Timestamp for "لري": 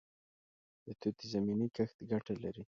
2.43-2.59